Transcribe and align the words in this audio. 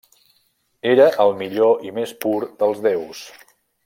Era 0.93 1.05
el 1.25 1.35
millor 1.43 1.85
i 1.91 1.93
més 2.01 2.13
pur 2.25 2.33
dels 2.63 2.81
déus. 2.91 3.23